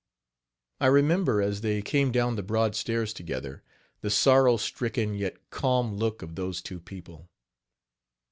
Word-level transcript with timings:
I 0.79 0.87
remember, 0.87 1.43
as 1.43 1.61
they 1.61 1.83
came 1.83 2.11
down 2.11 2.35
the 2.35 2.41
broad 2.41 2.75
stairs 2.75 3.13
together, 3.13 3.61
the 4.01 4.09
sorrow 4.09 4.57
stricken 4.57 5.13
yet 5.13 5.51
calm 5.51 5.93
look 5.95 6.23
of 6.23 6.33
those 6.33 6.59
two 6.59 6.79
people. 6.79 7.29